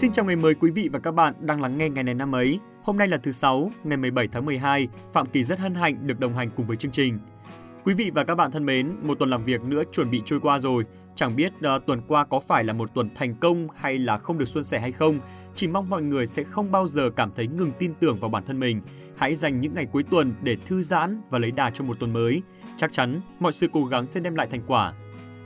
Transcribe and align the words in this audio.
Xin 0.00 0.12
chào 0.12 0.24
ngày 0.24 0.36
mới 0.36 0.54
quý 0.54 0.70
vị 0.70 0.88
và 0.92 0.98
các 0.98 1.10
bạn 1.10 1.34
đang 1.40 1.62
lắng 1.62 1.78
nghe 1.78 1.88
ngày 1.88 2.04
này 2.04 2.14
năm 2.14 2.34
ấy. 2.34 2.58
Hôm 2.82 2.98
nay 2.98 3.08
là 3.08 3.16
thứ 3.16 3.30
sáu, 3.30 3.70
ngày 3.84 3.96
17 3.96 4.28
tháng 4.32 4.46
12. 4.46 4.88
Phạm 5.12 5.26
Kỳ 5.26 5.42
rất 5.42 5.58
hân 5.58 5.74
hạnh 5.74 6.06
được 6.06 6.20
đồng 6.20 6.34
hành 6.34 6.50
cùng 6.56 6.66
với 6.66 6.76
chương 6.76 6.90
trình. 6.90 7.18
Quý 7.84 7.94
vị 7.94 8.10
và 8.14 8.24
các 8.24 8.34
bạn 8.34 8.50
thân 8.50 8.66
mến, 8.66 8.90
một 9.02 9.18
tuần 9.18 9.30
làm 9.30 9.44
việc 9.44 9.62
nữa 9.62 9.82
chuẩn 9.92 10.10
bị 10.10 10.22
trôi 10.24 10.40
qua 10.40 10.58
rồi. 10.58 10.84
Chẳng 11.14 11.36
biết 11.36 11.52
uh, 11.76 11.86
tuần 11.86 12.00
qua 12.08 12.24
có 12.24 12.38
phải 12.38 12.64
là 12.64 12.72
một 12.72 12.94
tuần 12.94 13.08
thành 13.14 13.34
công 13.34 13.68
hay 13.76 13.98
là 13.98 14.18
không 14.18 14.38
được 14.38 14.44
suôn 14.44 14.64
sẻ 14.64 14.80
hay 14.80 14.92
không. 14.92 15.20
Chỉ 15.54 15.66
mong 15.66 15.90
mọi 15.90 16.02
người 16.02 16.26
sẽ 16.26 16.42
không 16.42 16.70
bao 16.70 16.86
giờ 16.86 17.10
cảm 17.16 17.32
thấy 17.36 17.46
ngừng 17.46 17.72
tin 17.78 17.94
tưởng 18.00 18.20
vào 18.20 18.30
bản 18.30 18.44
thân 18.46 18.60
mình. 18.60 18.80
Hãy 19.16 19.34
dành 19.34 19.60
những 19.60 19.74
ngày 19.74 19.86
cuối 19.92 20.02
tuần 20.02 20.34
để 20.42 20.56
thư 20.66 20.82
giãn 20.82 21.22
và 21.30 21.38
lấy 21.38 21.50
đà 21.50 21.70
cho 21.70 21.84
một 21.84 22.00
tuần 22.00 22.12
mới. 22.12 22.42
Chắc 22.76 22.92
chắn 22.92 23.20
mọi 23.40 23.52
sự 23.52 23.68
cố 23.72 23.84
gắng 23.84 24.06
sẽ 24.06 24.20
đem 24.20 24.34
lại 24.34 24.46
thành 24.50 24.62
quả. 24.66 24.92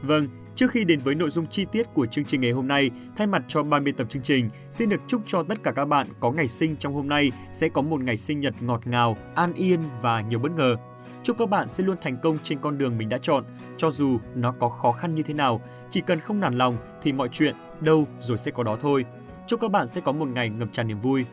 Vâng, 0.03 0.29
Trước 0.55 0.71
khi 0.71 0.85
đến 0.85 0.99
với 0.99 1.15
nội 1.15 1.31
dung 1.31 1.47
chi 1.47 1.67
tiết 1.73 1.87
của 1.95 2.07
chương 2.07 2.25
trình 2.25 2.41
ngày 2.41 2.51
hôm 2.51 2.69
nay, 2.69 2.91
thay 3.17 3.27
mặt 3.27 3.43
cho 3.49 3.63
ban 3.63 3.85
biên 3.85 3.97
tập 3.97 4.07
chương 4.11 4.23
trình, 4.23 4.51
xin 4.71 4.89
được 4.89 5.01
chúc 5.07 5.23
cho 5.27 5.43
tất 5.43 5.63
cả 5.63 5.73
các 5.73 5.85
bạn 5.85 6.07
có 6.21 6.31
ngày 6.31 6.49
sinh 6.49 6.77
trong 6.77 6.95
hôm 6.95 7.09
nay 7.09 7.33
sẽ 7.53 7.69
có 7.69 7.83
một 7.83 8.01
ngày 8.01 8.17
sinh 8.17 8.41
nhật 8.41 8.55
ngọt 8.61 8.87
ngào, 8.87 9.17
an 9.35 9.53
yên 9.55 9.81
và 10.03 10.21
nhiều 10.21 10.39
bất 10.39 10.53
ngờ. 10.53 10.77
Chúc 11.23 11.39
các 11.39 11.49
bạn 11.49 11.69
sẽ 11.69 11.85
luôn 11.85 11.97
thành 12.03 12.17
công 12.23 12.39
trên 12.43 12.59
con 12.59 12.79
đường 12.79 12.99
mình 12.99 13.09
đã 13.09 13.19
chọn, 13.19 13.45
cho 13.77 13.91
dù 13.91 14.19
nó 14.35 14.53
có 14.53 14.69
khó 14.69 14.93
khăn 14.93 15.15
như 15.15 15.23
thế 15.23 15.35
nào, 15.35 15.61
chỉ 15.91 16.01
cần 16.01 16.21
không 16.21 16.41
nản 16.41 16.55
lòng 16.55 16.77
thì 17.03 17.13
mọi 17.13 17.29
chuyện 17.33 17.55
đâu 17.81 18.07
rồi 18.21 18.39
sẽ 18.39 18.51
có 18.51 18.63
đó 18.63 18.77
thôi. 18.81 19.05
Chúc 19.47 19.61
các 19.61 19.71
bạn 19.71 19.89
sẽ 19.89 20.01
có 20.01 20.13
một 20.13 20.29
ngày 20.29 20.49
ngập 20.49 20.69
tràn 20.73 20.89
niềm 20.89 21.01
vui. 21.01 21.25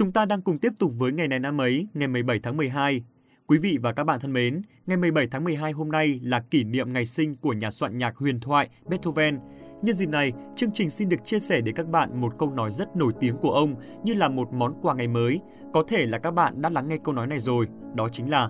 Chúng 0.00 0.12
ta 0.12 0.24
đang 0.24 0.42
cùng 0.42 0.58
tiếp 0.58 0.72
tục 0.78 0.92
với 0.98 1.12
ngày 1.12 1.28
này 1.28 1.38
năm 1.38 1.60
ấy, 1.60 1.88
ngày 1.94 2.08
17 2.08 2.40
tháng 2.42 2.56
12. 2.56 3.02
Quý 3.46 3.58
vị 3.58 3.78
và 3.82 3.92
các 3.92 4.04
bạn 4.04 4.20
thân 4.20 4.32
mến, 4.32 4.62
ngày 4.86 4.96
17 4.96 5.26
tháng 5.30 5.44
12 5.44 5.72
hôm 5.72 5.90
nay 5.90 6.20
là 6.22 6.40
kỷ 6.40 6.64
niệm 6.64 6.92
ngày 6.92 7.04
sinh 7.04 7.36
của 7.36 7.52
nhà 7.52 7.70
soạn 7.70 7.98
nhạc 7.98 8.16
huyền 8.16 8.40
thoại 8.40 8.68
Beethoven. 8.90 9.38
Nhân 9.82 9.94
dịp 9.94 10.08
này, 10.08 10.32
chương 10.56 10.70
trình 10.70 10.90
xin 10.90 11.08
được 11.08 11.24
chia 11.24 11.38
sẻ 11.38 11.60
đến 11.60 11.74
các 11.74 11.88
bạn 11.88 12.20
một 12.20 12.38
câu 12.38 12.50
nói 12.50 12.70
rất 12.70 12.96
nổi 12.96 13.12
tiếng 13.20 13.36
của 13.36 13.50
ông 13.50 13.74
như 14.04 14.14
là 14.14 14.28
một 14.28 14.52
món 14.52 14.74
quà 14.82 14.94
ngày 14.94 15.08
mới. 15.08 15.40
Có 15.72 15.84
thể 15.88 16.06
là 16.06 16.18
các 16.18 16.30
bạn 16.30 16.62
đã 16.62 16.70
lắng 16.70 16.88
nghe 16.88 16.98
câu 17.04 17.14
nói 17.14 17.26
này 17.26 17.40
rồi, 17.40 17.66
đó 17.94 18.08
chính 18.12 18.30
là 18.30 18.48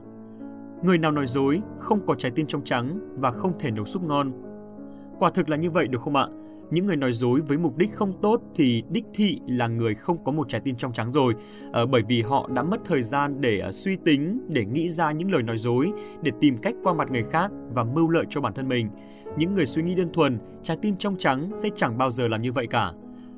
Người 0.82 0.98
nào 0.98 1.10
nói 1.10 1.26
dối, 1.26 1.60
không 1.78 2.06
có 2.06 2.14
trái 2.14 2.32
tim 2.34 2.46
trong 2.46 2.64
trắng 2.64 2.98
và 3.20 3.30
không 3.30 3.58
thể 3.58 3.70
nấu 3.70 3.84
súp 3.84 4.02
ngon. 4.02 4.32
Quả 5.18 5.30
thực 5.30 5.48
là 5.48 5.56
như 5.56 5.70
vậy 5.70 5.88
được 5.88 6.00
không 6.00 6.16
ạ? 6.16 6.26
Những 6.70 6.86
người 6.86 6.96
nói 6.96 7.12
dối 7.12 7.40
với 7.40 7.58
mục 7.58 7.76
đích 7.76 7.92
không 7.94 8.12
tốt 8.22 8.40
thì 8.54 8.82
đích 8.90 9.04
thị 9.14 9.40
là 9.46 9.66
người 9.66 9.94
không 9.94 10.24
có 10.24 10.32
một 10.32 10.48
trái 10.48 10.60
tim 10.60 10.76
trong 10.76 10.92
trắng 10.92 11.12
rồi. 11.12 11.34
À, 11.72 11.80
bởi 11.90 12.02
vì 12.08 12.22
họ 12.22 12.48
đã 12.54 12.62
mất 12.62 12.80
thời 12.84 13.02
gian 13.02 13.40
để 13.40 13.58
ờ, 13.58 13.72
suy 13.72 13.96
tính 13.96 14.40
để 14.48 14.64
nghĩ 14.64 14.88
ra 14.88 15.12
những 15.12 15.32
lời 15.32 15.42
nói 15.42 15.58
dối 15.58 15.90
để 16.22 16.32
tìm 16.40 16.58
cách 16.58 16.74
qua 16.82 16.92
mặt 16.92 17.10
người 17.10 17.24
khác 17.30 17.50
và 17.74 17.84
mưu 17.84 18.08
lợi 18.08 18.24
cho 18.30 18.40
bản 18.40 18.54
thân 18.54 18.68
mình. 18.68 18.88
Những 19.38 19.54
người 19.54 19.66
suy 19.66 19.82
nghĩ 19.82 19.94
đơn 19.94 20.12
thuần 20.12 20.38
trái 20.62 20.76
tim 20.82 20.96
trong 20.96 21.16
trắng 21.18 21.50
sẽ 21.54 21.68
chẳng 21.74 21.98
bao 21.98 22.10
giờ 22.10 22.28
làm 22.28 22.42
như 22.42 22.52
vậy 22.52 22.66
cả. 22.66 22.92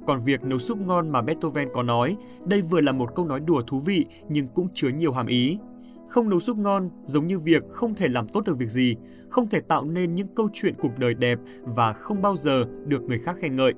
Còn 0.06 0.18
việc 0.24 0.44
nấu 0.44 0.58
súp 0.58 0.78
ngon 0.78 1.10
mà 1.10 1.22
Beethoven 1.22 1.68
có 1.74 1.82
nói, 1.82 2.16
đây 2.44 2.62
vừa 2.62 2.80
là 2.80 2.92
một 2.92 3.14
câu 3.14 3.26
nói 3.26 3.40
đùa 3.40 3.62
thú 3.66 3.80
vị 3.80 4.06
nhưng 4.28 4.48
cũng 4.48 4.68
chứa 4.74 4.88
nhiều 4.88 5.12
hàm 5.12 5.26
ý. 5.26 5.58
Không 6.12 6.28
nấu 6.28 6.40
súp 6.40 6.58
ngon 6.58 6.90
giống 7.04 7.26
như 7.26 7.38
việc 7.38 7.62
không 7.70 7.94
thể 7.94 8.08
làm 8.08 8.28
tốt 8.28 8.44
được 8.46 8.58
việc 8.58 8.70
gì, 8.70 8.96
không 9.28 9.48
thể 9.48 9.60
tạo 9.60 9.84
nên 9.84 10.14
những 10.14 10.26
câu 10.34 10.48
chuyện 10.52 10.74
cuộc 10.78 10.98
đời 10.98 11.14
đẹp 11.14 11.38
và 11.62 11.92
không 11.92 12.22
bao 12.22 12.36
giờ 12.36 12.64
được 12.86 13.02
người 13.02 13.18
khác 13.18 13.36
khen 13.40 13.56
ngợi. 13.56 13.72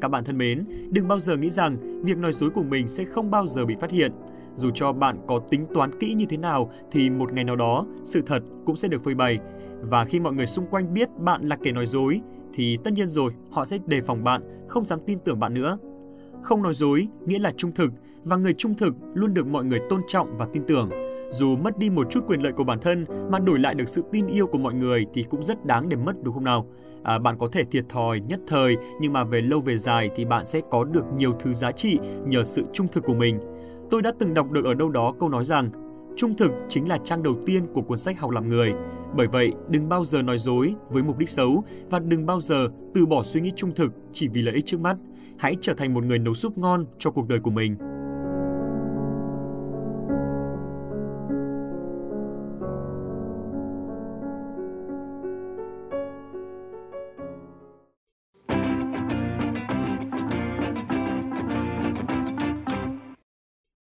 Các 0.00 0.08
bạn 0.08 0.24
thân 0.24 0.38
mến, 0.38 0.64
đừng 0.90 1.08
bao 1.08 1.18
giờ 1.18 1.36
nghĩ 1.36 1.50
rằng 1.50 1.76
việc 2.04 2.18
nói 2.18 2.32
dối 2.32 2.50
của 2.50 2.62
mình 2.62 2.88
sẽ 2.88 3.04
không 3.04 3.30
bao 3.30 3.46
giờ 3.46 3.66
bị 3.66 3.74
phát 3.80 3.90
hiện. 3.90 4.12
Dù 4.54 4.70
cho 4.74 4.92
bạn 4.92 5.18
có 5.28 5.38
tính 5.50 5.66
toán 5.74 5.98
kỹ 5.98 6.14
như 6.14 6.24
thế 6.28 6.36
nào 6.36 6.70
thì 6.90 7.10
một 7.10 7.32
ngày 7.32 7.44
nào 7.44 7.56
đó 7.56 7.86
sự 8.04 8.20
thật 8.26 8.42
cũng 8.66 8.76
sẽ 8.76 8.88
được 8.88 9.04
phơi 9.04 9.14
bày. 9.14 9.38
Và 9.80 10.04
khi 10.04 10.20
mọi 10.20 10.32
người 10.32 10.46
xung 10.46 10.66
quanh 10.66 10.94
biết 10.94 11.08
bạn 11.18 11.48
là 11.48 11.56
kẻ 11.56 11.72
nói 11.72 11.86
dối 11.86 12.20
thì 12.54 12.76
tất 12.84 12.92
nhiên 12.92 13.10
rồi 13.10 13.32
họ 13.50 13.64
sẽ 13.64 13.78
đề 13.86 14.00
phòng 14.00 14.24
bạn, 14.24 14.66
không 14.68 14.84
dám 14.84 15.00
tin 15.06 15.18
tưởng 15.18 15.38
bạn 15.38 15.54
nữa. 15.54 15.78
Không 16.42 16.62
nói 16.62 16.74
dối 16.74 17.06
nghĩa 17.26 17.38
là 17.38 17.52
trung 17.56 17.72
thực 17.72 17.92
và 18.24 18.36
người 18.36 18.52
trung 18.52 18.74
thực 18.74 18.94
luôn 19.14 19.34
được 19.34 19.46
mọi 19.46 19.64
người 19.64 19.80
tôn 19.90 20.00
trọng 20.08 20.36
và 20.36 20.46
tin 20.52 20.62
tưởng. 20.66 20.90
Dù 21.30 21.56
mất 21.56 21.78
đi 21.78 21.90
một 21.90 22.10
chút 22.10 22.20
quyền 22.26 22.42
lợi 22.42 22.52
của 22.52 22.64
bản 22.64 22.78
thân 22.80 23.04
mà 23.30 23.38
đổi 23.38 23.58
lại 23.58 23.74
được 23.74 23.88
sự 23.88 24.02
tin 24.12 24.26
yêu 24.26 24.46
của 24.46 24.58
mọi 24.58 24.74
người 24.74 25.06
thì 25.14 25.22
cũng 25.30 25.42
rất 25.42 25.64
đáng 25.64 25.88
để 25.88 25.96
mất 25.96 26.12
đúng 26.22 26.34
không 26.34 26.44
nào? 26.44 26.66
À, 27.02 27.18
bạn 27.18 27.38
có 27.38 27.48
thể 27.52 27.64
thiệt 27.64 27.88
thòi 27.88 28.20
nhất 28.20 28.40
thời 28.46 28.76
nhưng 29.00 29.12
mà 29.12 29.24
về 29.24 29.40
lâu 29.40 29.60
về 29.60 29.76
dài 29.76 30.10
thì 30.16 30.24
bạn 30.24 30.44
sẽ 30.44 30.60
có 30.70 30.84
được 30.84 31.04
nhiều 31.16 31.32
thứ 31.40 31.52
giá 31.52 31.72
trị 31.72 31.98
nhờ 32.26 32.44
sự 32.44 32.62
trung 32.72 32.86
thực 32.92 33.04
của 33.04 33.14
mình. 33.14 33.38
Tôi 33.90 34.02
đã 34.02 34.12
từng 34.18 34.34
đọc 34.34 34.50
được 34.50 34.64
ở 34.64 34.74
đâu 34.74 34.88
đó 34.88 35.14
câu 35.20 35.28
nói 35.28 35.44
rằng 35.44 35.70
trung 36.16 36.36
thực 36.36 36.50
chính 36.68 36.88
là 36.88 36.98
trang 37.04 37.22
đầu 37.22 37.34
tiên 37.46 37.66
của 37.74 37.82
cuốn 37.82 37.98
sách 37.98 38.20
học 38.20 38.30
làm 38.30 38.48
người. 38.48 38.72
Bởi 39.16 39.26
vậy, 39.26 39.52
đừng 39.68 39.88
bao 39.88 40.04
giờ 40.04 40.22
nói 40.22 40.38
dối 40.38 40.74
với 40.88 41.02
mục 41.02 41.18
đích 41.18 41.28
xấu 41.28 41.62
và 41.90 41.98
đừng 41.98 42.26
bao 42.26 42.40
giờ 42.40 42.68
từ 42.94 43.06
bỏ 43.06 43.22
suy 43.22 43.40
nghĩ 43.40 43.52
trung 43.56 43.74
thực 43.74 43.92
chỉ 44.12 44.28
vì 44.28 44.42
lợi 44.42 44.54
ích 44.54 44.66
trước 44.66 44.80
mắt. 44.80 44.96
Hãy 45.38 45.56
trở 45.60 45.74
thành 45.74 45.94
một 45.94 46.04
người 46.04 46.18
nấu 46.18 46.34
súp 46.34 46.58
ngon 46.58 46.84
cho 46.98 47.10
cuộc 47.10 47.28
đời 47.28 47.40
của 47.40 47.50
mình. 47.50 47.76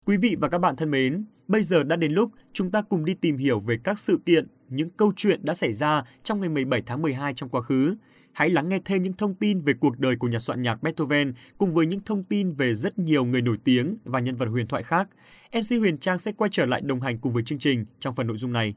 Quý 0.10 0.18
vị 0.18 0.36
và 0.40 0.50
các 0.50 0.58
bạn 0.58 0.76
thân 0.76 0.92
mến, 0.92 1.26
bây 1.48 1.64
giờ 1.64 1.84
đã 1.84 1.96
đến 1.96 2.12
lúc 2.12 2.32
chúng 2.54 2.72
ta 2.72 2.82
cùng 2.82 3.06
đi 3.06 3.14
tìm 3.14 3.38
hiểu 3.38 3.60
về 3.60 3.78
các 3.84 4.00
sự 4.00 4.20
kiện, 4.26 4.48
những 4.70 4.90
câu 4.90 5.14
chuyện 5.16 5.40
đã 5.44 5.54
xảy 5.54 5.74
ra 5.74 6.04
trong 6.24 6.40
ngày 6.40 6.50
17 6.50 6.82
tháng 6.86 7.02
12 7.02 7.34
trong 7.34 7.50
quá 7.50 7.62
khứ. 7.62 7.96
Hãy 8.32 8.50
lắng 8.50 8.70
nghe 8.70 8.80
thêm 8.86 9.02
những 9.02 9.14
thông 9.14 9.36
tin 9.36 9.60
về 9.60 9.74
cuộc 9.80 10.00
đời 10.00 10.16
của 10.16 10.28
nhà 10.28 10.40
soạn 10.40 10.62
nhạc 10.62 10.84
Beethoven 10.84 11.34
cùng 11.58 11.74
với 11.74 11.86
những 11.86 12.00
thông 12.06 12.24
tin 12.24 12.50
về 12.50 12.74
rất 12.74 13.00
nhiều 13.00 13.26
người 13.26 13.42
nổi 13.42 13.58
tiếng 13.64 13.98
và 14.04 14.20
nhân 14.20 14.36
vật 14.36 14.46
huyền 14.46 14.68
thoại 14.68 14.84
khác. 14.84 15.10
MC 15.54 15.80
Huyền 15.80 15.98
Trang 15.98 16.20
sẽ 16.20 16.32
quay 16.32 16.50
trở 16.52 16.66
lại 16.66 16.82
đồng 16.82 17.02
hành 17.02 17.18
cùng 17.18 17.34
với 17.34 17.44
chương 17.44 17.60
trình 17.60 17.86
trong 18.00 18.16
phần 18.16 18.28
nội 18.28 18.38
dung 18.38 18.54
này. 18.54 18.74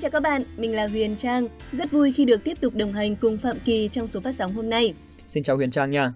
Xin 0.00 0.10
chào 0.10 0.20
các 0.20 0.30
bạn, 0.30 0.42
mình 0.56 0.76
là 0.76 0.86
Huyền 0.86 1.16
Trang. 1.16 1.48
Rất 1.72 1.90
vui 1.90 2.12
khi 2.12 2.24
được 2.24 2.44
tiếp 2.44 2.60
tục 2.60 2.74
đồng 2.76 2.92
hành 2.92 3.16
cùng 3.16 3.38
Phạm 3.38 3.56
Kỳ 3.64 3.88
trong 3.88 4.06
số 4.06 4.20
phát 4.20 4.34
sóng 4.34 4.52
hôm 4.52 4.70
nay. 4.70 4.94
Xin 5.26 5.42
chào 5.42 5.56
Huyền 5.56 5.70
Trang 5.70 5.90
nha. 5.90 6.12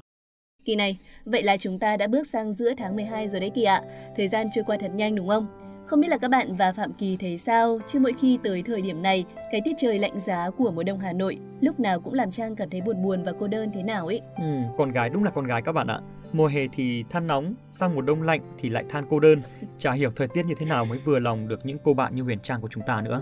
Kỳ 0.64 0.76
này, 0.76 0.98
vậy 1.24 1.42
là 1.42 1.56
chúng 1.56 1.78
ta 1.78 1.96
đã 1.96 2.06
bước 2.06 2.26
sang 2.26 2.52
giữa 2.52 2.72
tháng 2.76 2.96
12 2.96 3.28
rồi 3.28 3.40
đấy 3.40 3.50
Kỳ 3.54 3.64
ạ. 3.64 3.82
Thời 4.16 4.28
gian 4.28 4.46
trôi 4.54 4.64
qua 4.64 4.76
thật 4.80 4.90
nhanh 4.94 5.14
đúng 5.14 5.28
không? 5.28 5.46
Không 5.86 6.00
biết 6.00 6.08
là 6.08 6.18
các 6.18 6.30
bạn 6.30 6.56
và 6.56 6.72
Phạm 6.72 6.92
Kỳ 6.92 7.16
thấy 7.16 7.38
sao, 7.38 7.78
chứ 7.88 8.00
mỗi 8.00 8.12
khi 8.20 8.38
tới 8.44 8.62
thời 8.66 8.82
điểm 8.82 9.02
này, 9.02 9.24
cái 9.52 9.60
tiết 9.64 9.72
trời 9.78 9.98
lạnh 9.98 10.20
giá 10.20 10.50
của 10.50 10.70
mùa 10.70 10.82
đông 10.82 10.98
Hà 10.98 11.12
Nội 11.12 11.38
lúc 11.60 11.80
nào 11.80 12.00
cũng 12.00 12.14
làm 12.14 12.30
Trang 12.30 12.56
cảm 12.56 12.70
thấy 12.70 12.80
buồn 12.80 13.02
buồn 13.02 13.24
và 13.24 13.32
cô 13.40 13.46
đơn 13.48 13.70
thế 13.74 13.82
nào 13.82 14.06
ấy. 14.06 14.20
Ừ, 14.36 14.44
con 14.78 14.92
gái 14.92 15.10
đúng 15.10 15.24
là 15.24 15.30
con 15.30 15.46
gái 15.46 15.62
các 15.62 15.72
bạn 15.72 15.86
ạ. 15.86 16.00
Mùa 16.32 16.46
hè 16.46 16.60
thì 16.72 17.04
than 17.10 17.26
nóng, 17.26 17.54
sang 17.70 17.94
mùa 17.94 18.00
đông 18.00 18.22
lạnh 18.22 18.40
thì 18.58 18.68
lại 18.68 18.84
than 18.90 19.06
cô 19.10 19.20
đơn. 19.20 19.38
Chả 19.78 19.92
hiểu 19.92 20.10
thời 20.16 20.28
tiết 20.28 20.42
như 20.46 20.54
thế 20.58 20.66
nào 20.66 20.84
mới 20.84 20.98
vừa 20.98 21.18
lòng 21.18 21.48
được 21.48 21.66
những 21.66 21.78
cô 21.84 21.94
bạn 21.94 22.14
như 22.14 22.22
Huyền 22.22 22.38
Trang 22.38 22.60
của 22.60 22.68
chúng 22.70 22.82
ta 22.86 23.00
nữa. 23.00 23.20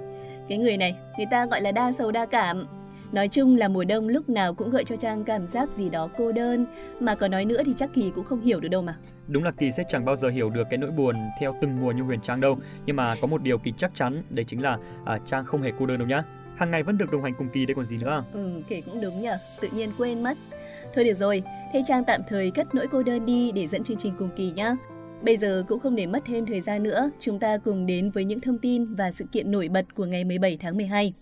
Cái 0.53 0.59
người 0.59 0.77
này, 0.77 0.97
người 1.17 1.27
ta 1.31 1.47
gọi 1.47 1.61
là 1.61 1.73
đa 1.73 1.93
sầu 1.93 2.13
đa 2.13 2.27
cảm. 2.27 2.67
Nói 3.13 3.29
chung 3.29 3.57
là 3.57 3.69
mùa 3.69 3.85
đông 3.85 4.09
lúc 4.09 4.29
nào 4.29 4.55
cũng 4.55 4.71
gợi 4.71 4.85
cho 4.85 4.97
Trang 4.97 5.25
cảm 5.25 5.47
giác 5.47 5.69
gì 5.73 5.91
đó 5.91 6.09
cô 6.19 6.33
đơn, 6.33 6.67
mà 7.01 7.15
có 7.15 7.29
nói 7.29 7.45
nữa 7.45 7.63
thì 7.67 7.73
chắc 7.77 7.91
Kỳ 7.95 8.11
cũng 8.11 8.25
không 8.25 8.41
hiểu 8.41 8.61
được 8.61 8.69
đâu 8.69 8.83
mà. 8.83 8.97
Đúng 9.29 9.45
là 9.45 9.51
Kỳ 9.51 9.71
sẽ 9.71 9.83
chẳng 9.89 10.05
bao 10.05 10.17
giờ 10.17 10.29
hiểu 10.29 10.51
được 10.51 10.63
cái 10.71 10.79
nỗi 10.79 10.91
buồn 10.91 11.17
theo 11.41 11.55
từng 11.61 11.81
mùa 11.81 11.93
như 11.93 12.03
Huyền 12.03 12.21
Trang 12.21 12.41
đâu, 12.41 12.59
nhưng 12.87 12.97
mà 12.97 13.15
có 13.21 13.27
một 13.27 13.43
điều 13.43 13.59
Kỳ 13.59 13.73
chắc 13.77 13.95
chắn, 13.95 14.23
đấy 14.31 14.45
chính 14.49 14.63
là 14.63 14.79
à, 15.05 15.19
Trang 15.25 15.45
không 15.45 15.63
hề 15.63 15.71
cô 15.79 15.87
đơn 15.87 15.99
đâu 15.99 16.09
nhá. 16.09 16.23
Hàng 16.57 16.71
ngày 16.71 16.83
vẫn 16.83 16.99
được 16.99 17.13
đồng 17.13 17.23
hành 17.23 17.35
cùng 17.39 17.49
Kỳ 17.49 17.67
đây 17.67 17.75
còn 17.75 17.85
gì 17.85 17.99
nữa. 18.03 18.25
Ừ, 18.33 18.51
kể 18.69 18.81
cũng 18.81 19.01
đúng 19.01 19.21
nhở, 19.21 19.39
tự 19.61 19.69
nhiên 19.75 19.91
quên 19.99 20.23
mất. 20.23 20.39
Thôi 20.95 21.05
được 21.05 21.15
rồi, 21.15 21.43
thế 21.73 21.83
Trang 21.87 22.05
tạm 22.05 22.21
thời 22.29 22.51
cất 22.51 22.75
nỗi 22.75 22.87
cô 22.93 23.03
đơn 23.03 23.27
đi 23.27 23.53
để 23.53 23.67
dẫn 23.67 23.85
chương 23.85 23.99
trình 23.99 24.15
cùng 24.19 24.31
Kỳ 24.37 24.51
nhá. 24.51 24.77
Bây 25.25 25.37
giờ 25.37 25.65
cũng 25.69 25.81
không 25.81 25.97
để 25.97 26.07
mất 26.07 26.23
thêm 26.27 26.47
thời 26.47 26.61
gian 26.61 26.83
nữa, 26.83 27.11
chúng 27.21 27.39
ta 27.39 27.59
cùng 27.59 27.87
đến 27.87 28.11
với 28.11 28.25
những 28.25 28.41
thông 28.41 28.59
tin 28.59 28.95
và 28.95 29.13
sự 29.13 29.25
kiện 29.33 29.51
nổi 29.51 29.69
bật 29.69 29.95
của 29.95 30.05
ngày 30.05 30.25
17 30.25 30.59
tháng 30.61 30.77
12. 30.77 31.13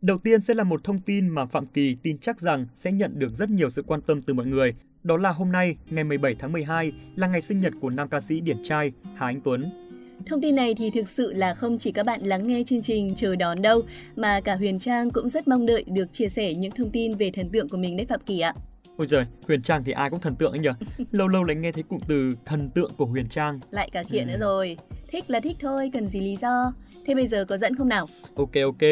Đầu 0.00 0.18
tiên 0.18 0.40
sẽ 0.40 0.54
là 0.54 0.64
một 0.64 0.84
thông 0.84 1.00
tin 1.00 1.28
mà 1.28 1.46
Phạm 1.46 1.66
Kỳ 1.66 1.96
tin 2.02 2.18
chắc 2.18 2.40
rằng 2.40 2.66
sẽ 2.74 2.92
nhận 2.92 3.18
được 3.18 3.34
rất 3.34 3.50
nhiều 3.50 3.70
sự 3.70 3.82
quan 3.82 4.00
tâm 4.00 4.22
từ 4.22 4.34
mọi 4.34 4.46
người. 4.46 4.74
Đó 5.02 5.16
là 5.16 5.30
hôm 5.30 5.52
nay, 5.52 5.76
ngày 5.90 6.04
17 6.04 6.34
tháng 6.38 6.52
12, 6.52 6.92
là 7.16 7.26
ngày 7.26 7.40
sinh 7.40 7.60
nhật 7.60 7.72
của 7.80 7.90
nam 7.90 8.08
ca 8.08 8.20
sĩ 8.20 8.40
điển 8.40 8.56
trai 8.64 8.92
Hà 9.14 9.26
Anh 9.26 9.40
Tuấn. 9.44 9.87
Thông 10.26 10.40
tin 10.40 10.54
này 10.54 10.74
thì 10.74 10.90
thực 10.90 11.08
sự 11.08 11.32
là 11.32 11.54
không 11.54 11.78
chỉ 11.78 11.92
các 11.92 12.06
bạn 12.06 12.20
lắng 12.22 12.46
nghe 12.46 12.62
chương 12.66 12.82
trình 12.82 13.14
chờ 13.14 13.36
đón 13.36 13.62
đâu, 13.62 13.82
mà 14.16 14.40
cả 14.40 14.56
Huyền 14.56 14.78
Trang 14.78 15.10
cũng 15.10 15.28
rất 15.28 15.48
mong 15.48 15.66
đợi 15.66 15.84
được 15.86 16.12
chia 16.12 16.28
sẻ 16.28 16.54
những 16.54 16.72
thông 16.72 16.90
tin 16.90 17.12
về 17.12 17.30
thần 17.30 17.48
tượng 17.50 17.68
của 17.68 17.76
mình 17.76 17.96
đấy 17.96 18.06
Phạm 18.06 18.20
Kỳ 18.26 18.40
ạ. 18.40 18.54
Ôi 18.96 19.06
trời, 19.10 19.24
Huyền 19.46 19.62
Trang 19.62 19.84
thì 19.84 19.92
ai 19.92 20.10
cũng 20.10 20.20
thần 20.20 20.36
tượng 20.36 20.52
anh 20.52 20.62
nhỉ? 20.62 21.04
lâu 21.12 21.28
lâu 21.28 21.44
lại 21.44 21.56
nghe 21.56 21.72
thấy 21.72 21.82
cụm 21.82 22.00
từ 22.08 22.28
thần 22.44 22.70
tượng 22.70 22.90
của 22.96 23.06
Huyền 23.06 23.28
Trang. 23.28 23.60
Lại 23.70 23.90
cả 23.92 24.02
kiện 24.10 24.28
ừ. 24.28 24.32
nữa 24.32 24.38
rồi. 24.40 24.76
Thích 25.08 25.24
là 25.30 25.40
thích 25.40 25.56
thôi, 25.60 25.90
cần 25.92 26.08
gì 26.08 26.20
lý 26.20 26.36
do. 26.36 26.72
Thế 27.06 27.14
bây 27.14 27.26
giờ 27.26 27.44
có 27.44 27.56
dẫn 27.56 27.76
không 27.76 27.88
nào? 27.88 28.06
Ok 28.36 28.52
ok. 28.64 28.82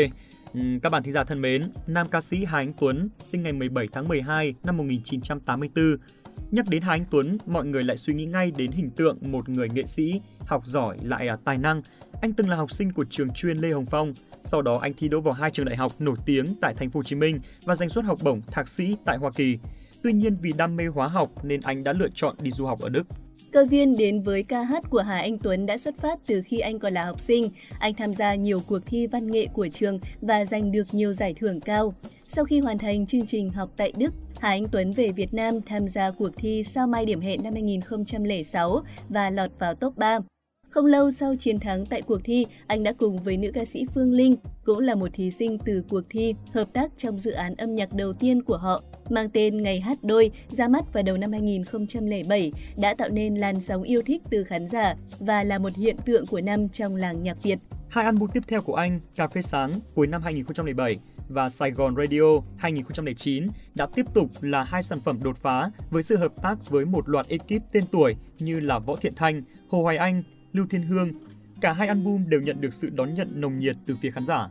Ừ, 0.55 0.61
các 0.83 0.93
bạn 0.93 1.03
thính 1.03 1.13
giả 1.13 1.25
thân 1.25 1.41
mến, 1.41 1.63
nam 1.87 2.07
ca 2.11 2.21
sĩ 2.21 2.45
Hà 2.45 2.59
Anh 2.59 2.73
Tuấn 2.81 3.09
sinh 3.19 3.43
ngày 3.43 3.53
17 3.53 3.89
tháng 3.93 4.09
12 4.09 4.55
năm 4.65 4.77
1984. 4.77 5.97
Nhắc 6.51 6.65
đến 6.69 6.83
Hà 6.83 6.93
Anh 6.93 7.05
Tuấn, 7.11 7.39
mọi 7.47 7.67
người 7.67 7.83
lại 7.83 7.97
suy 7.97 8.15
nghĩ 8.15 8.25
ngay 8.25 8.53
đến 8.57 8.71
hình 8.73 8.91
tượng 8.91 9.19
một 9.23 9.49
người 9.49 9.69
nghệ 9.75 9.87
sĩ 9.87 10.21
học 10.41 10.63
giỏi 10.67 10.99
lại 11.03 11.29
à, 11.29 11.37
tài 11.45 11.59
năng. 11.59 11.83
Anh 12.21 12.33
từng 12.33 12.49
là 12.49 12.57
học 12.57 12.71
sinh 12.71 12.93
của 12.93 13.05
trường 13.11 13.31
chuyên 13.31 13.57
Lê 13.57 13.71
Hồng 13.71 13.87
Phong, 13.87 14.13
sau 14.45 14.63
đó 14.63 14.79
anh 14.83 14.93
thi 14.99 15.09
đỗ 15.09 15.21
vào 15.21 15.35
hai 15.35 15.51
trường 15.51 15.67
đại 15.67 15.77
học 15.77 15.93
nổi 15.99 16.17
tiếng 16.27 16.45
tại 16.61 16.75
thành 16.75 16.91
phố 16.91 16.99
Hồ 16.99 17.03
Chí 17.03 17.17
Minh 17.17 17.41
và 17.65 17.75
giành 17.75 17.89
suất 17.89 18.05
học 18.05 18.19
bổng 18.25 18.41
thạc 18.47 18.69
sĩ 18.69 18.97
tại 19.05 19.17
Hoa 19.17 19.31
Kỳ. 19.37 19.59
Tuy 20.03 20.13
nhiên 20.13 20.37
vì 20.43 20.53
đam 20.59 20.77
mê 20.77 20.87
hóa 20.87 21.09
học 21.09 21.31
nên 21.45 21.61
anh 21.61 21.85
đã 21.85 21.93
lựa 21.93 22.09
chọn 22.15 22.35
đi 22.43 22.51
du 22.51 22.67
học 22.67 22.81
ở 22.81 22.89
Đức. 22.89 23.03
Cơ 23.53 23.65
duyên 23.65 23.97
đến 23.97 24.23
với 24.23 24.43
ca 24.43 24.63
hát 24.63 24.85
của 24.91 25.03
Hà 25.03 25.19
Anh 25.19 25.39
Tuấn 25.39 25.67
đã 25.67 25.79
xuất 25.79 25.99
phát 25.99 26.19
từ 26.27 26.43
khi 26.43 26.59
anh 26.59 26.79
còn 26.79 26.93
là 26.93 27.05
học 27.05 27.21
sinh. 27.21 27.49
Anh 27.79 27.95
tham 27.95 28.15
gia 28.15 28.35
nhiều 28.35 28.59
cuộc 28.67 28.81
thi 28.87 29.07
văn 29.07 29.31
nghệ 29.31 29.47
của 29.53 29.69
trường 29.69 29.99
và 30.21 30.45
giành 30.45 30.73
được 30.73 30.95
nhiều 30.95 31.13
giải 31.13 31.35
thưởng 31.35 31.61
cao. 31.61 31.95
Sau 32.29 32.45
khi 32.45 32.61
hoàn 32.61 32.79
thành 32.79 33.07
chương 33.07 33.27
trình 33.27 33.51
học 33.51 33.71
tại 33.77 33.93
Đức, 33.97 34.15
Hà 34.41 34.49
Anh 34.49 34.69
Tuấn 34.73 34.91
về 34.91 35.09
Việt 35.09 35.35
Nam 35.35 35.55
tham 35.67 35.89
gia 35.89 36.11
cuộc 36.11 36.31
thi 36.37 36.65
Sao 36.65 36.87
Mai 36.87 37.05
Điểm 37.05 37.21
Hẹn 37.21 37.43
năm 37.43 37.53
2006 37.53 38.83
và 39.09 39.31
lọt 39.31 39.51
vào 39.59 39.75
top 39.75 39.97
3. 39.97 40.19
Không 40.71 40.87
lâu 40.87 41.11
sau 41.11 41.37
chiến 41.37 41.61
thắng 41.61 41.87
tại 41.87 42.03
cuộc 42.03 42.21
thi, 42.25 42.47
anh 42.67 42.83
đã 42.83 42.93
cùng 42.93 43.17
với 43.17 43.37
nữ 43.37 43.51
ca 43.55 43.65
sĩ 43.65 43.87
Phương 43.95 44.13
Linh, 44.13 44.37
cũng 44.65 44.79
là 44.79 44.95
một 44.95 45.09
thí 45.13 45.31
sinh 45.31 45.59
từ 45.59 45.85
cuộc 45.89 46.03
thi, 46.11 46.35
hợp 46.53 46.73
tác 46.73 46.91
trong 46.97 47.19
dự 47.19 47.31
án 47.31 47.55
âm 47.55 47.75
nhạc 47.75 47.93
đầu 47.93 48.13
tiên 48.13 48.43
của 48.43 48.57
họ, 48.57 48.83
mang 49.11 49.31
tên 49.31 49.63
Ngày 49.63 49.81
hát 49.81 49.99
đôi, 50.03 50.31
ra 50.49 50.69
mắt 50.69 50.93
vào 50.93 51.03
đầu 51.03 51.17
năm 51.17 51.33
2007, 51.33 52.53
đã 52.77 52.95
tạo 52.95 53.09
nên 53.09 53.35
làn 53.35 53.61
sóng 53.61 53.83
yêu 53.83 54.03
thích 54.07 54.23
từ 54.31 54.45
khán 54.45 54.69
giả 54.69 54.95
và 55.19 55.45
là 55.45 55.59
một 55.59 55.77
hiện 55.77 55.97
tượng 56.05 56.27
của 56.27 56.41
năm 56.41 56.69
trong 56.69 56.97
làng 56.97 57.23
nhạc 57.23 57.43
Việt. 57.43 57.59
Hai 57.97 58.05
album 58.05 58.29
tiếp 58.29 58.43
theo 58.49 58.61
của 58.63 58.75
anh, 58.75 59.01
Cà 59.15 59.29
phê 59.29 59.43
sáng 59.43 59.71
cuối 59.95 60.07
năm 60.07 60.23
2007 60.23 60.97
và 61.29 61.49
Sài 61.49 61.71
Gòn 61.71 61.97
Radio 61.97 62.23
2009 62.57 63.47
đã 63.75 63.87
tiếp 63.95 64.07
tục 64.15 64.31
là 64.41 64.63
hai 64.63 64.83
sản 64.83 65.01
phẩm 65.01 65.19
đột 65.23 65.37
phá 65.37 65.71
với 65.91 66.03
sự 66.03 66.17
hợp 66.17 66.33
tác 66.43 66.71
với 66.71 66.85
một 66.85 67.09
loạt 67.09 67.27
ekip 67.29 67.63
tên 67.73 67.85
tuổi 67.93 68.17
như 68.39 68.61
là 68.61 68.79
Võ 68.79 68.97
Thiện 68.97 69.13
Thanh, 69.17 69.43
Hồ 69.69 69.83
Hoài 69.83 69.97
Anh, 69.97 70.23
Lưu 70.53 70.67
Thiên 70.71 70.83
Hương. 70.83 71.13
Cả 71.61 71.73
hai 71.73 71.89
album 71.89 72.29
đều 72.29 72.41
nhận 72.41 72.61
được 72.61 72.75
sự 72.75 72.89
đón 72.89 73.15
nhận 73.15 73.41
nồng 73.41 73.59
nhiệt 73.59 73.77
từ 73.87 73.97
phía 74.03 74.11
khán 74.11 74.27
giả. 74.27 74.49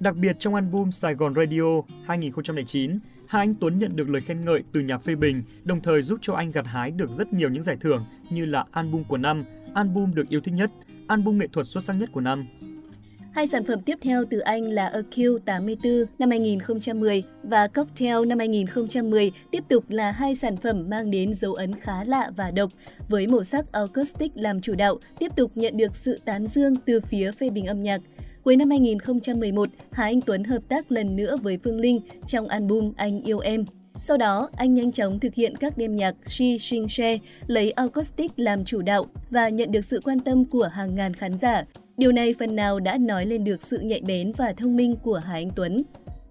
Đặc 0.00 0.16
biệt 0.16 0.36
trong 0.38 0.54
album 0.54 0.90
Sài 0.90 1.14
Gòn 1.14 1.34
Radio 1.34 1.82
2009, 2.06 2.98
Hà 3.26 3.38
Anh 3.38 3.54
Tuấn 3.60 3.78
nhận 3.78 3.96
được 3.96 4.08
lời 4.10 4.22
khen 4.22 4.44
ngợi 4.44 4.62
từ 4.72 4.80
nhà 4.80 4.98
phê 4.98 5.14
bình, 5.14 5.42
đồng 5.64 5.80
thời 5.80 6.02
giúp 6.02 6.18
cho 6.22 6.34
anh 6.34 6.50
gặt 6.50 6.66
hái 6.66 6.90
được 6.90 7.10
rất 7.10 7.32
nhiều 7.32 7.48
những 7.48 7.62
giải 7.62 7.76
thưởng 7.80 8.04
như 8.30 8.44
là 8.44 8.64
album 8.70 9.04
của 9.04 9.16
năm, 9.16 9.44
album 9.74 10.14
được 10.14 10.28
yêu 10.28 10.40
thích 10.40 10.54
nhất, 10.54 10.70
album 11.06 11.38
nghệ 11.38 11.46
thuật 11.52 11.66
xuất 11.66 11.84
sắc 11.84 11.92
nhất 11.92 12.08
của 12.12 12.20
năm. 12.20 12.44
Hai 13.40 13.46
sản 13.46 13.64
phẩm 13.64 13.80
tiếp 13.82 13.98
theo 14.00 14.24
từ 14.30 14.38
anh 14.38 14.62
là 14.62 14.92
AQ84 14.94 16.04
năm 16.18 16.30
2010 16.30 17.22
và 17.42 17.66
Cocktail 17.66 18.26
năm 18.26 18.38
2010 18.38 19.32
tiếp 19.50 19.64
tục 19.68 19.84
là 19.88 20.10
hai 20.10 20.36
sản 20.36 20.56
phẩm 20.56 20.90
mang 20.90 21.10
đến 21.10 21.34
dấu 21.34 21.54
ấn 21.54 21.72
khá 21.72 22.04
lạ 22.04 22.30
và 22.36 22.50
độc, 22.50 22.70
với 23.08 23.26
màu 23.26 23.44
sắc 23.44 23.72
acoustic 23.72 24.32
làm 24.34 24.60
chủ 24.60 24.74
đạo, 24.74 24.96
tiếp 25.18 25.32
tục 25.36 25.50
nhận 25.54 25.76
được 25.76 25.96
sự 25.96 26.18
tán 26.24 26.46
dương 26.46 26.76
từ 26.86 27.00
phía 27.00 27.30
phê 27.32 27.50
bình 27.50 27.66
âm 27.66 27.82
nhạc. 27.82 28.00
Cuối 28.44 28.56
năm 28.56 28.70
2011, 28.70 29.68
Hà 29.90 30.04
Anh 30.04 30.20
Tuấn 30.20 30.44
hợp 30.44 30.62
tác 30.68 30.92
lần 30.92 31.16
nữa 31.16 31.36
với 31.42 31.58
Phương 31.64 31.80
Linh 31.80 32.00
trong 32.26 32.48
album 32.48 32.92
Anh 32.96 33.22
yêu 33.22 33.38
em. 33.38 33.64
Sau 34.02 34.16
đó, 34.16 34.48
anh 34.56 34.74
nhanh 34.74 34.92
chóng 34.92 35.20
thực 35.20 35.34
hiện 35.34 35.56
các 35.56 35.78
đêm 35.78 35.96
nhạc 35.96 36.14
Shi 36.26 36.58
Shin 36.58 36.88
She, 36.88 37.18
lấy 37.46 37.70
acoustic 37.70 38.30
làm 38.36 38.64
chủ 38.64 38.82
đạo 38.82 39.04
và 39.30 39.48
nhận 39.48 39.72
được 39.72 39.84
sự 39.84 40.00
quan 40.04 40.20
tâm 40.20 40.44
của 40.44 40.68
hàng 40.72 40.94
ngàn 40.94 41.14
khán 41.14 41.38
giả. 41.38 41.64
Điều 41.96 42.12
này 42.12 42.34
phần 42.38 42.56
nào 42.56 42.80
đã 42.80 42.98
nói 42.98 43.26
lên 43.26 43.44
được 43.44 43.62
sự 43.62 43.78
nhạy 43.78 44.00
bén 44.06 44.32
và 44.32 44.52
thông 44.56 44.76
minh 44.76 44.96
của 45.02 45.20
Hà 45.24 45.32
Anh 45.32 45.50
Tuấn. 45.56 45.76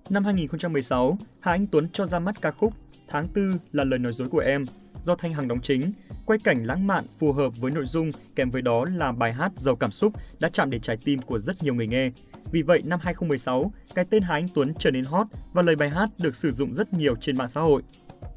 Năm 0.10 0.26
2016, 0.26 1.18
Hà 1.40 1.52
Anh 1.52 1.68
Tuấn 1.68 1.86
cho 1.94 2.06
ra 2.06 2.20
mắt 2.20 2.36
ca 2.42 2.52
khúc 2.52 2.74
Tháng 3.08 3.28
Tư 3.28 3.52
là 3.72 3.84
lời 3.84 4.00
nói 4.00 4.14
dối 4.14 4.28
của 4.30 4.40
em 4.40 4.64
do 5.04 5.16
Thanh 5.16 5.34
Hằng 5.34 5.48
đóng 5.48 5.60
chính, 5.64 5.82
quay 6.26 6.40
cảnh 6.44 6.66
lãng 6.66 6.88
mạn 6.88 7.04
phù 7.20 7.32
hợp 7.32 7.50
với 7.60 7.72
nội 7.72 7.86
dung 7.86 8.10
kèm 8.36 8.50
với 8.50 8.62
đó 8.62 8.86
là 8.96 9.12
bài 9.12 9.34
hát 9.34 9.52
giàu 9.56 9.76
cảm 9.76 9.92
xúc 9.92 10.14
đã 10.40 10.50
chạm 10.50 10.70
đến 10.70 10.82
trái 10.82 10.98
tim 11.06 11.20
của 11.22 11.40
rất 11.40 11.64
nhiều 11.64 11.74
người 11.74 11.88
nghe. 11.88 12.10
Vì 12.52 12.62
vậy, 12.62 12.82
năm 12.86 13.00
2016, 13.04 13.72
cái 13.96 14.06
tên 14.10 14.24
Hà 14.24 14.34
Anh 14.34 14.46
Tuấn 14.56 14.74
trở 14.80 14.92
nên 14.92 15.04
hot 15.04 15.28
và 15.54 15.62
lời 15.62 15.76
bài 15.76 15.90
hát 15.90 16.10
được 16.24 16.36
sử 16.36 16.52
dụng 16.52 16.74
rất 16.74 16.94
nhiều 16.94 17.16
trên 17.22 17.38
mạng 17.38 17.50
xã 17.50 17.62
hội. 17.62 17.82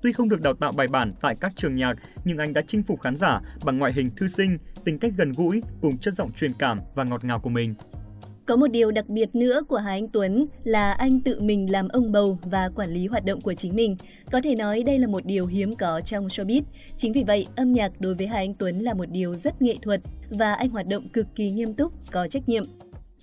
Tuy 0.02 0.12
không 0.12 0.28
được 0.28 0.40
đào 0.40 0.54
tạo 0.54 0.72
bài 0.76 0.86
bản 0.90 1.12
tại 1.22 1.34
các 1.40 1.52
trường 1.56 1.76
nhạc, 1.76 1.94
nhưng 2.24 2.38
anh 2.38 2.52
đã 2.52 2.62
chinh 2.66 2.82
phục 2.82 3.00
khán 3.00 3.16
giả 3.16 3.40
bằng 3.64 3.78
ngoại 3.78 3.92
hình 3.92 4.10
thư 4.16 4.26
sinh, 4.26 4.58
tính 4.84 4.98
cách 4.98 5.12
gần 5.16 5.32
gũi 5.36 5.62
cùng 5.80 5.98
chất 5.98 6.14
giọng 6.14 6.32
truyền 6.32 6.50
cảm 6.58 6.80
và 6.94 7.04
ngọt 7.04 7.24
ngào 7.24 7.40
của 7.40 7.50
mình. 7.50 7.74
Có 8.46 8.56
một 8.56 8.66
điều 8.66 8.90
đặc 8.90 9.08
biệt 9.08 9.34
nữa 9.34 9.60
của 9.68 9.76
Hà 9.76 9.90
Anh 9.90 10.08
Tuấn 10.08 10.46
là 10.64 10.92
anh 10.92 11.20
tự 11.20 11.40
mình 11.40 11.72
làm 11.72 11.88
ông 11.88 12.12
bầu 12.12 12.38
và 12.42 12.70
quản 12.74 12.90
lý 12.90 13.06
hoạt 13.06 13.24
động 13.24 13.40
của 13.40 13.54
chính 13.54 13.76
mình. 13.76 13.96
Có 14.32 14.40
thể 14.44 14.54
nói 14.54 14.82
đây 14.82 14.98
là 14.98 15.06
một 15.06 15.26
điều 15.26 15.46
hiếm 15.46 15.70
có 15.78 16.00
trong 16.00 16.26
showbiz. 16.26 16.62
Chính 16.96 17.12
vì 17.12 17.24
vậy, 17.24 17.46
âm 17.56 17.72
nhạc 17.72 17.92
đối 18.00 18.14
với 18.14 18.26
Hà 18.26 18.36
Anh 18.36 18.54
Tuấn 18.54 18.80
là 18.80 18.94
một 18.94 19.10
điều 19.10 19.34
rất 19.34 19.62
nghệ 19.62 19.74
thuật 19.82 20.00
và 20.30 20.54
anh 20.54 20.68
hoạt 20.68 20.86
động 20.86 21.08
cực 21.08 21.26
kỳ 21.34 21.50
nghiêm 21.50 21.74
túc, 21.74 21.92
có 22.12 22.28
trách 22.28 22.48
nhiệm. 22.48 22.62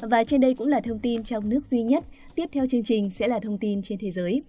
Và 0.02 0.24
trên 0.24 0.42
đây 0.42 0.54
cũng 0.54 0.68
là 0.68 0.82
thông 0.84 1.00
tin 1.00 1.24
trong 1.24 1.50
nước 1.50 1.66
duy 1.66 1.84
nhất. 1.84 2.04
Tiếp 2.36 2.46
theo 2.52 2.68
chương 2.68 2.84
trình 2.84 3.10
sẽ 3.10 3.28
là 3.28 3.40
thông 3.40 3.58
tin 3.58 3.82
trên 3.82 4.00
thế 4.02 4.12
giới. 4.12 4.44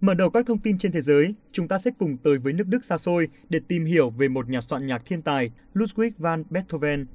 Mở 0.00 0.14
đầu 0.14 0.30
các 0.30 0.46
thông 0.46 0.58
tin 0.58 0.78
trên 0.78 0.92
thế 0.92 1.00
giới, 1.00 1.34
chúng 1.52 1.68
ta 1.68 1.78
sẽ 1.78 1.90
cùng 1.98 2.16
tới 2.16 2.38
với 2.38 2.52
nước 2.52 2.64
Đức 2.66 2.84
xa 2.84 2.98
xôi 2.98 3.28
để 3.48 3.60
tìm 3.68 3.84
hiểu 3.84 4.10
về 4.10 4.28
một 4.28 4.48
nhà 4.48 4.60
soạn 4.60 4.86
nhạc 4.86 5.02
thiên 5.06 5.22
tài 5.22 5.50
Ludwig 5.74 6.10
van 6.18 6.44
Beethoven. 6.50 7.06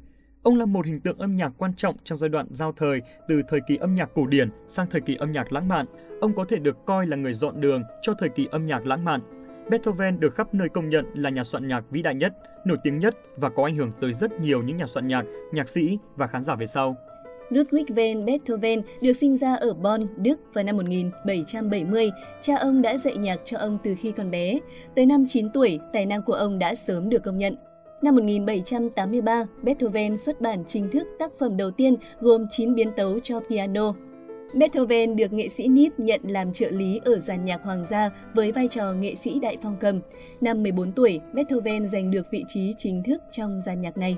Ông 0.44 0.58
là 0.58 0.66
một 0.66 0.86
hình 0.86 1.00
tượng 1.00 1.18
âm 1.18 1.36
nhạc 1.36 1.52
quan 1.58 1.74
trọng 1.74 1.96
trong 2.04 2.18
giai 2.18 2.30
đoạn 2.30 2.48
giao 2.50 2.72
thời 2.72 3.02
từ 3.28 3.42
thời 3.48 3.60
kỳ 3.68 3.76
âm 3.76 3.96
nhạc 3.96 4.10
cổ 4.14 4.28
điển 4.28 4.50
sang 4.68 4.88
thời 4.90 5.02
kỳ 5.02 5.16
âm 5.16 5.32
nhạc 5.32 5.54
lãng 5.54 5.68
mạn. 5.68 5.86
Ông 6.22 6.36
có 6.36 6.46
thể 6.50 6.58
được 6.58 6.78
coi 6.86 7.08
là 7.08 7.18
người 7.18 7.34
dọn 7.34 7.62
đường 7.62 7.84
cho 8.02 8.14
thời 8.20 8.30
kỳ 8.30 8.48
âm 8.52 8.66
nhạc 8.66 8.86
lãng 8.86 9.06
mạn. 9.06 9.22
Beethoven 9.70 10.20
được 10.20 10.36
khắp 10.36 10.54
nơi 10.54 10.70
công 10.70 10.90
nhận 10.90 11.06
là 11.14 11.30
nhà 11.30 11.44
soạn 11.44 11.68
nhạc 11.68 11.84
vĩ 11.92 12.02
đại 12.02 12.16
nhất, 12.16 12.34
nổi 12.66 12.78
tiếng 12.84 12.98
nhất 12.98 13.16
và 13.36 13.50
có 13.50 13.64
ảnh 13.64 13.76
hưởng 13.76 13.92
tới 14.02 14.14
rất 14.14 14.40
nhiều 14.40 14.64
những 14.64 14.78
nhà 14.78 14.88
soạn 14.88 15.08
nhạc, 15.08 15.26
nhạc 15.52 15.70
sĩ 15.70 15.98
và 16.16 16.28
khán 16.28 16.44
giả 16.44 16.56
về 16.56 16.66
sau. 16.66 16.96
Ludwig 17.50 17.86
van 17.90 18.26
Beethoven 18.26 18.82
được 19.02 19.14
sinh 19.14 19.38
ra 19.38 19.56
ở 19.56 19.74
Bonn, 19.74 20.08
Đức 20.18 20.40
vào 20.54 20.64
năm 20.64 20.78
1770. 20.78 22.12
Cha 22.42 22.56
ông 22.56 22.82
đã 22.82 22.98
dạy 22.98 23.18
nhạc 23.18 23.40
cho 23.46 23.58
ông 23.58 23.78
từ 23.84 23.96
khi 24.00 24.12
còn 24.12 24.32
bé. 24.32 24.60
Tới 24.96 25.06
năm 25.06 25.26
9 25.28 25.50
tuổi, 25.50 25.80
tài 25.94 26.06
năng 26.06 26.22
của 26.22 26.34
ông 26.34 26.60
đã 26.60 26.76
sớm 26.76 27.10
được 27.10 27.24
công 27.24 27.38
nhận. 27.38 27.56
Năm 28.02 28.16
1783, 28.16 29.46
Beethoven 29.64 30.18
xuất 30.18 30.42
bản 30.42 30.64
chính 30.68 30.90
thức 30.90 31.08
tác 31.20 31.32
phẩm 31.40 31.58
đầu 31.58 31.72
tiên 31.72 31.96
gồm 32.20 32.46
9 32.50 32.76
biến 32.76 32.92
tấu 32.98 33.20
cho 33.20 33.40
piano. 33.50 33.94
Beethoven 34.54 35.16
được 35.16 35.34
nghệ 35.34 35.50
sĩ 35.50 35.68
Nip 35.68 36.00
nhận 36.00 36.22
làm 36.24 36.54
trợ 36.54 36.72
lý 36.72 37.00
ở 37.06 37.20
giàn 37.20 37.46
nhạc 37.46 37.64
hoàng 37.64 37.86
gia 37.86 38.10
với 38.34 38.52
vai 38.52 38.68
trò 38.68 38.94
nghệ 38.94 39.16
sĩ 39.16 39.40
đại 39.40 39.58
phong 39.64 39.78
cầm. 39.80 40.00
Năm 40.42 40.64
14 40.64 40.92
tuổi, 40.92 41.20
Beethoven 41.34 41.88
giành 41.88 42.12
được 42.12 42.28
vị 42.32 42.44
trí 42.48 42.74
chính 42.78 43.04
thức 43.04 43.22
trong 43.32 43.62
giàn 43.62 43.82
nhạc 43.82 43.98
này. 43.98 44.18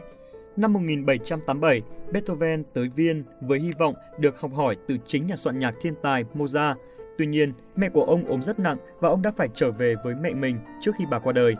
Năm 0.58 0.74
1787, 0.74 1.82
Beethoven 2.12 2.64
tới 2.74 2.90
Viên 2.96 3.24
với 3.42 3.60
hy 3.60 3.72
vọng 3.80 3.96
được 4.20 4.40
học 4.40 4.52
hỏi 4.54 4.76
từ 4.88 4.98
chính 5.08 5.26
nhà 5.26 5.36
soạn 5.36 5.60
nhạc 5.60 5.76
thiên 5.82 5.94
tài 6.02 6.24
Mozart. 6.34 6.76
Tuy 7.18 7.26
nhiên, 7.26 7.54
mẹ 7.76 7.90
của 7.90 8.04
ông 8.04 8.26
ốm 8.26 8.42
rất 8.42 8.60
nặng 8.60 8.78
và 9.00 9.10
ông 9.10 9.22
đã 9.22 9.32
phải 9.38 9.48
trở 9.56 9.72
về 9.72 9.96
với 10.04 10.16
mẹ 10.22 10.34
mình 10.34 10.60
trước 10.82 10.92
khi 10.98 11.06
bà 11.12 11.20
qua 11.20 11.34
đời. 11.34 11.56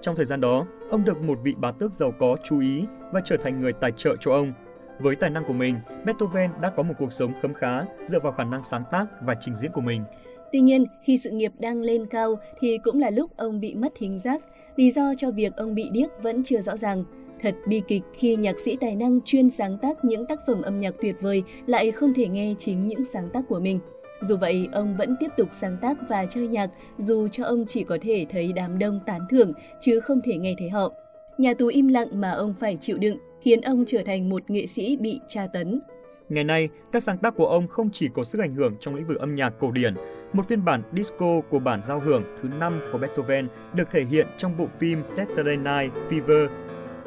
Trong 0.00 0.16
thời 0.16 0.24
gian 0.24 0.40
đó, 0.40 0.66
ông 0.90 1.04
được 1.04 1.22
một 1.22 1.38
vị 1.42 1.54
bá 1.58 1.72
tước 1.72 1.94
giàu 1.94 2.12
có 2.18 2.36
chú 2.44 2.60
ý 2.60 2.84
và 3.12 3.20
trở 3.24 3.36
thành 3.36 3.60
người 3.60 3.72
tài 3.72 3.92
trợ 3.96 4.16
cho 4.20 4.32
ông. 4.32 4.52
Với 4.98 5.16
tài 5.16 5.30
năng 5.30 5.44
của 5.44 5.52
mình, 5.52 5.74
Beethoven 6.04 6.50
đã 6.60 6.70
có 6.70 6.82
một 6.82 6.94
cuộc 6.98 7.12
sống 7.12 7.32
khấm 7.42 7.54
khá 7.54 7.84
dựa 8.06 8.20
vào 8.20 8.32
khả 8.32 8.44
năng 8.44 8.64
sáng 8.64 8.84
tác 8.90 9.06
và 9.20 9.34
trình 9.40 9.56
diễn 9.56 9.70
của 9.72 9.80
mình. 9.80 10.04
Tuy 10.52 10.60
nhiên, 10.60 10.86
khi 11.02 11.18
sự 11.18 11.30
nghiệp 11.30 11.52
đang 11.58 11.82
lên 11.82 12.06
cao 12.06 12.38
thì 12.60 12.78
cũng 12.78 13.00
là 13.00 13.10
lúc 13.10 13.36
ông 13.36 13.60
bị 13.60 13.74
mất 13.74 13.92
thính 13.94 14.18
giác. 14.18 14.42
Lý 14.76 14.90
do 14.90 15.14
cho 15.18 15.30
việc 15.30 15.56
ông 15.56 15.74
bị 15.74 15.90
điếc 15.92 16.22
vẫn 16.22 16.44
chưa 16.44 16.60
rõ 16.60 16.76
ràng. 16.76 17.04
Thật 17.40 17.54
bi 17.66 17.82
kịch 17.88 18.02
khi 18.14 18.36
nhạc 18.36 18.60
sĩ 18.60 18.76
tài 18.80 18.96
năng 18.96 19.20
chuyên 19.24 19.50
sáng 19.50 19.78
tác 19.78 20.04
những 20.04 20.26
tác 20.26 20.38
phẩm 20.46 20.62
âm 20.62 20.80
nhạc 20.80 20.94
tuyệt 21.00 21.16
vời 21.20 21.42
lại 21.66 21.90
không 21.90 22.14
thể 22.14 22.28
nghe 22.28 22.54
chính 22.58 22.88
những 22.88 23.04
sáng 23.04 23.28
tác 23.32 23.40
của 23.48 23.60
mình. 23.60 23.80
Dù 24.20 24.36
vậy, 24.36 24.68
ông 24.72 24.96
vẫn 24.96 25.16
tiếp 25.20 25.28
tục 25.36 25.48
sáng 25.52 25.76
tác 25.80 26.08
và 26.08 26.26
chơi 26.26 26.48
nhạc 26.48 26.70
dù 26.98 27.28
cho 27.28 27.44
ông 27.44 27.64
chỉ 27.68 27.84
có 27.84 27.98
thể 28.00 28.26
thấy 28.30 28.52
đám 28.52 28.78
đông 28.78 29.00
tán 29.06 29.20
thưởng 29.30 29.52
chứ 29.80 30.00
không 30.00 30.20
thể 30.24 30.36
nghe 30.36 30.54
thấy 30.58 30.68
họ. 30.70 30.92
Nhà 31.38 31.54
tù 31.54 31.66
im 31.66 31.88
lặng 31.88 32.08
mà 32.12 32.30
ông 32.30 32.54
phải 32.60 32.78
chịu 32.80 32.98
đựng 32.98 33.18
khiến 33.44 33.60
ông 33.60 33.84
trở 33.86 34.02
thành 34.06 34.28
một 34.28 34.50
nghệ 34.50 34.66
sĩ 34.66 34.96
bị 34.96 35.20
tra 35.28 35.46
tấn. 35.46 35.80
Ngày 36.28 36.44
nay, 36.44 36.68
các 36.92 37.02
sáng 37.02 37.18
tác 37.18 37.34
của 37.36 37.46
ông 37.46 37.68
không 37.68 37.90
chỉ 37.92 38.08
có 38.14 38.24
sức 38.24 38.40
ảnh 38.40 38.54
hưởng 38.54 38.76
trong 38.80 38.94
lĩnh 38.94 39.06
vực 39.06 39.18
âm 39.18 39.34
nhạc 39.34 39.50
cổ 39.60 39.70
điển, 39.70 39.94
một 40.32 40.48
phiên 40.48 40.64
bản 40.64 40.82
disco 40.92 41.40
của 41.50 41.58
bản 41.58 41.82
giao 41.82 42.00
hưởng 42.00 42.24
thứ 42.42 42.48
5 42.48 42.80
của 42.92 42.98
Beethoven 42.98 43.48
được 43.74 43.90
thể 43.90 44.04
hiện 44.04 44.26
trong 44.36 44.56
bộ 44.56 44.66
phim 44.66 45.02
Saturday 45.16 45.56
Night 45.56 45.92
Fever 46.10 46.48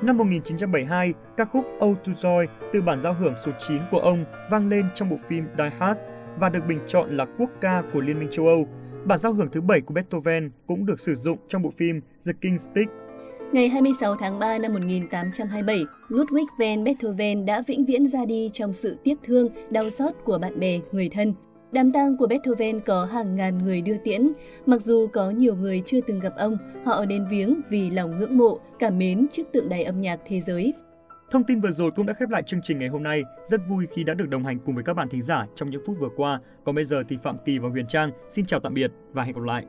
Năm 0.02 0.18
1972, 0.18 1.14
ca 1.38 1.46
khúc 1.46 1.66
Ode 1.86 2.00
to 2.06 2.12
Joy 2.12 2.48
từ 2.74 2.82
bản 2.82 3.02
giao 3.02 3.14
hưởng 3.14 3.34
số 3.46 3.52
9 3.60 3.82
của 3.92 4.00
ông 4.00 4.26
vang 4.52 4.70
lên 4.70 4.86
trong 4.96 5.10
bộ 5.10 5.16
phim 5.28 5.48
Die 5.58 5.70
Hard 5.80 6.02
và 6.40 6.50
được 6.50 6.60
bình 6.68 6.80
chọn 6.88 7.18
là 7.18 7.26
quốc 7.38 7.50
ca 7.62 7.84
của 7.94 8.02
Liên 8.02 8.20
minh 8.20 8.30
châu 8.32 8.48
Âu. 8.48 8.68
Bản 9.06 9.18
giao 9.18 9.34
hưởng 9.34 9.50
thứ 9.52 9.62
7 9.62 9.82
của 9.82 9.94
Beethoven 9.94 10.52
cũng 10.68 10.86
được 10.86 11.00
sử 11.00 11.16
dụng 11.16 11.38
trong 11.48 11.62
bộ 11.62 11.72
phim 11.72 12.02
The 12.28 12.34
King's 12.42 12.58
Speech. 12.58 13.07
Ngày 13.52 13.70
26 13.70 14.16
tháng 14.16 14.40
3 14.40 14.58
năm 14.58 14.74
1827, 14.74 15.86
Ludwig 16.10 16.46
van 16.60 16.84
Beethoven 16.84 17.46
đã 17.46 17.64
vĩnh 17.68 17.86
viễn 17.86 18.08
ra 18.08 18.26
đi 18.26 18.50
trong 18.54 18.74
sự 18.74 18.98
tiếc 19.04 19.16
thương, 19.24 19.50
đau 19.70 19.90
xót 19.90 20.14
của 20.24 20.38
bạn 20.38 20.60
bè, 20.60 20.80
người 20.92 21.10
thân. 21.10 21.34
Đám 21.72 21.92
tang 21.92 22.18
của 22.18 22.28
Beethoven 22.28 22.80
có 22.80 23.06
hàng 23.06 23.36
ngàn 23.36 23.58
người 23.64 23.82
đưa 23.82 23.98
tiễn. 23.98 24.32
Mặc 24.66 24.82
dù 24.82 25.08
có 25.14 25.32
nhiều 25.32 25.56
người 25.56 25.84
chưa 25.86 26.02
từng 26.02 26.20
gặp 26.20 26.34
ông, 26.38 26.58
họ 26.86 27.06
đến 27.06 27.26
viếng 27.30 27.62
vì 27.70 27.90
lòng 27.90 28.18
ngưỡng 28.18 28.38
mộ, 28.38 28.60
cảm 28.80 28.98
mến 28.98 29.28
trước 29.32 29.44
tượng 29.54 29.70
đài 29.70 29.84
âm 29.84 30.02
nhạc 30.02 30.20
thế 30.26 30.42
giới. 30.42 30.74
Thông 31.32 31.44
tin 31.44 31.62
vừa 31.62 31.72
rồi 31.72 31.92
cũng 31.92 32.06
đã 32.06 32.14
khép 32.14 32.30
lại 32.30 32.44
chương 32.48 32.62
trình 32.64 32.80
ngày 32.80 32.90
hôm 32.90 33.04
nay. 33.04 33.22
Rất 33.46 33.62
vui 33.70 33.88
khi 33.92 34.04
đã 34.04 34.14
được 34.14 34.30
đồng 34.30 34.46
hành 34.46 34.60
cùng 34.60 34.76
với 34.76 34.84
các 34.84 34.94
bạn 34.94 35.10
thính 35.10 35.22
giả 35.22 35.46
trong 35.56 35.70
những 35.70 35.82
phút 35.86 35.98
vừa 36.00 36.10
qua. 36.16 36.40
Còn 36.64 36.76
bây 36.76 36.84
giờ 36.84 37.04
thì 37.10 37.18
Phạm 37.24 37.38
Kỳ 37.46 37.58
và 37.58 37.70
Huyền 37.70 37.88
Trang 37.88 38.12
xin 38.30 38.46
chào 38.46 38.60
tạm 38.60 38.74
biệt 38.74 38.92
và 39.14 39.24
hẹn 39.24 39.36
gặp 39.36 39.44
lại. 39.44 39.66